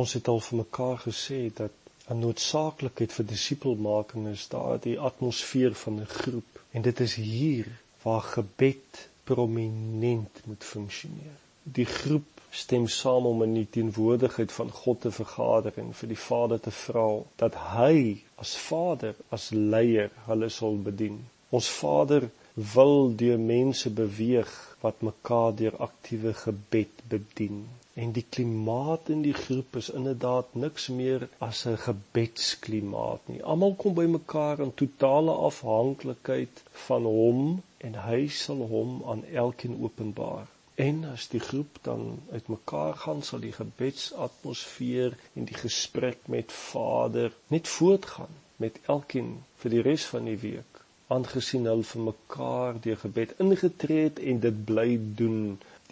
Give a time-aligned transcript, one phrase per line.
[0.00, 1.72] Ons het al vir mekaar gesê dat
[2.10, 7.68] 'n noodsaaklikheid vir disipelmaking is daardie atmosfeer van 'n groep en dit is hier
[8.02, 11.38] waar gebed prominent moet funksioneer.
[11.62, 16.22] Die groep stem saam om in die teenwoordigheid van God te vergader en vir die
[16.24, 17.06] Vader te vra
[17.36, 21.20] dat hy as Vader, as leier hulle sal bedien.
[21.48, 27.68] Ons Vader wil deur mense beweeg wat mekaar deur aktiewe gebed bedien.
[27.94, 33.42] En die klimaat in die groep is inderdaad niks meer as 'n gebedsklimaat nie.
[33.42, 39.78] Almal kom by mekaar in totale afhanklikheid van hom en hy sal hom aan elkeen
[39.82, 40.46] openbaar.
[40.74, 47.32] En as die groep dan uitmekaar gaan, sal die gebedsatmosfeer en die gesprek met Vader
[47.46, 50.81] net voortgaan met elkeen vir die res van die week
[51.14, 54.88] aangesien hulle vir mekaar deur gebed ingetree het en dit bly
[55.20, 55.40] doen.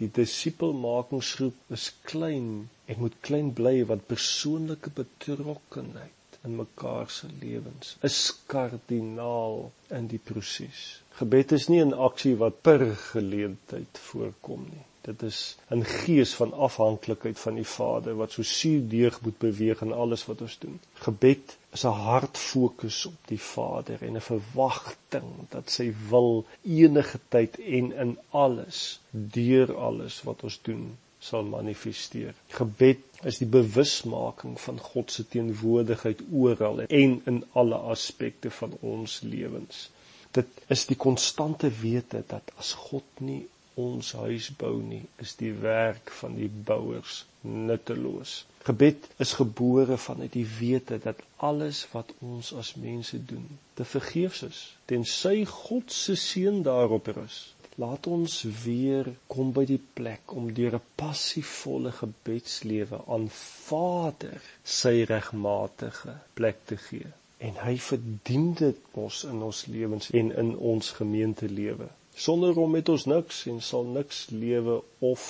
[0.01, 2.47] Die disipelmakingsgroep is klein
[2.89, 8.19] en moet klein bly wat persoonlike betrokkenheid in mekaar se lewens is
[8.53, 9.59] kardinaal
[9.99, 10.85] in die proses.
[11.19, 14.85] Gebed is nie 'n aksie wat per geleentheid voorkom nie.
[15.07, 19.93] Dit is 'n gees van afhanklikheid van die Vader wat so suurdeeg moet beweeg in
[19.93, 20.79] alles wat ons doen.
[20.93, 27.59] Gebed is 'n hartfokus op die Vader en 'n verwagting dat sy wil enige tyd
[27.59, 32.33] en in alles deur alles wat ons doen sal manifesteer.
[32.47, 39.19] Gebed is die bewusmaking van God se teenwoordigheid oral en in alle aspekte van ons
[39.21, 39.89] lewens.
[40.31, 43.47] Dit is die konstante wete dat as God nie
[43.79, 48.45] ons huis bou nie, is die werk van die bouers nutteloos.
[48.63, 54.43] Gebed is gebore vanuit die wete dat alles wat ons as mense doen, te vergeefs
[54.45, 57.39] is, tensy God se seën daarop rus.
[57.81, 64.93] Laat ons weer kom by die plek om deur 'n passievolle gebedslewe aan Vader sy
[65.13, 67.09] regmatige plek te gee.
[67.39, 71.87] En hy verdien dit ons in ons lewens en in ons gemeentelewe.
[72.15, 75.23] Sonder hom het ons niks en sal niks lewe of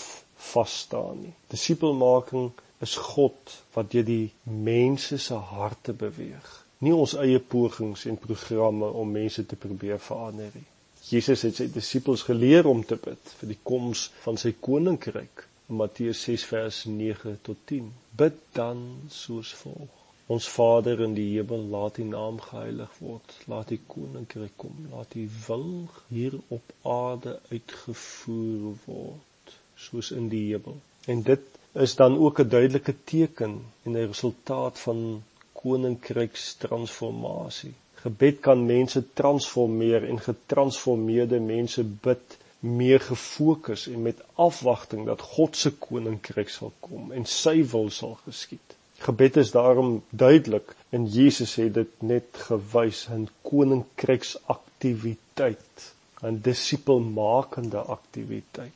[0.52, 1.34] vas staan nie.
[1.54, 6.50] Disipelmaking is God wat deur die mense se harte beweeg.
[6.82, 10.66] Nie ons eie pogings en programme om mense te probeer verander nie.
[11.12, 15.46] Jesus het sy disippels geleer om te bid vir die koms van sy koninkryk.
[15.72, 17.92] Matteus 6 vers 9 tot 10.
[18.18, 18.82] Bid dan
[19.14, 20.01] soos volg:
[20.32, 23.28] Ons Vader in die hemel, laat U naam geheilig word.
[23.52, 24.76] Laat U koninkryk kom.
[24.92, 25.70] Laat U wil
[26.08, 26.66] hier op
[26.98, 29.46] aarde uitgevoer word,
[29.88, 30.78] soos in die hemel.
[31.12, 31.44] En dit
[31.88, 33.54] is dan ook 'n duidelike teken
[33.84, 37.74] en 'n resultaat van koninkrykstransformasie.
[38.02, 45.56] Gebed kan mense transformeer en getransformeerde mense bid meer gefokus en met afwagting dat God
[45.56, 48.76] se koninkryk sal kom en sy wil sal geskied.
[49.02, 58.72] Gebed is daarom duidelik en Jesus het dit net gewys in koninkryksaktiwiteit, 'n disipelmakende aktiwiteit.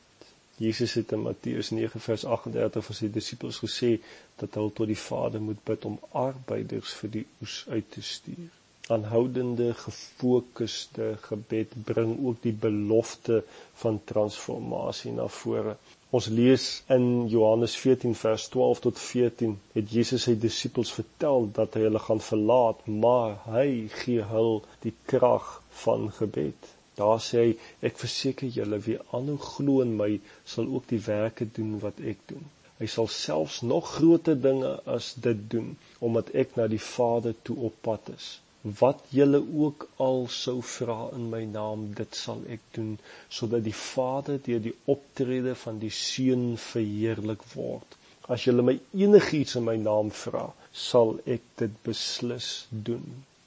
[0.56, 4.00] Jesus het in Matteus 9 vers 38 vir sy disippels gesê
[4.40, 8.50] dat hulle tot die Vader moet bid om arbeiders vir die oes uit te stuur.
[8.94, 13.38] Aanhoudende gefokusde gebed bring ook die belofte
[13.80, 15.72] van transformasie na vore.
[16.18, 16.66] Ons lees
[16.96, 22.02] in Johannes 14 vers 12 tot 14 het Jesus sy disippels vertel dat hy hulle
[22.04, 23.66] gaan verlaat, maar hy
[24.04, 25.50] gee hul die krag
[25.82, 26.70] van gebed.
[27.02, 27.50] Daar sê hy
[27.90, 30.12] ek verseker julle wie aanhou glo in my
[30.54, 32.46] sal ook die werke doen wat ek doen.
[32.78, 37.58] Hy sal selfs nog groter dinge as dit doen omdat ek na die Vader toe
[37.72, 38.36] op pad is
[38.80, 42.96] wat julle ook al sou vra in my naam dit sal ek doen
[43.38, 47.94] sodat die Vader deur die optrede van die Seun verheerlik word.
[48.26, 53.06] As julle my enigiets in my naam vra sal ek dit beslis doen.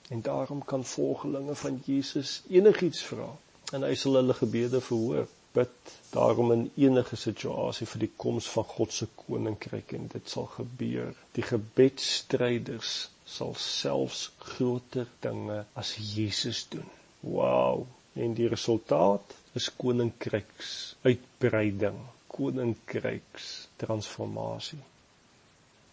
[0.09, 3.27] En daarom kan volgelinge van Jesus enigiets vra
[3.73, 5.27] en hy sal hulle gebede verhoor
[5.57, 10.49] bid daarom in enige situasie vir die koms van God se koninkryk en dit sal
[10.57, 12.93] gebeur die gebedstryders
[13.37, 14.21] sal selfs
[14.51, 16.87] groter dinge as Jesus doen.
[17.21, 17.85] Wow!
[18.13, 20.71] En die resultaat is koninkryks
[21.05, 23.51] uitbreiding, koninkryks
[23.81, 24.81] transformasie.